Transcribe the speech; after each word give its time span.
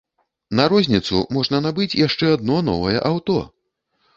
На 0.59 0.63
розніцу 0.73 1.19
можна 1.37 1.59
набыць 1.67 1.99
яшчэ 2.07 2.33
адно 2.39 2.59
новае 2.71 2.97
аўто! 3.11 3.37